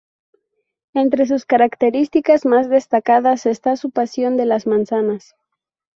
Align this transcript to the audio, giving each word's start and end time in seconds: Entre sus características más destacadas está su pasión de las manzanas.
Entre 0.95 1.27
sus 1.27 1.45
características 1.45 2.43
más 2.47 2.69
destacadas 2.69 3.45
está 3.45 3.75
su 3.75 3.91
pasión 3.91 4.35
de 4.35 4.47
las 4.47 4.65
manzanas. 4.65 5.35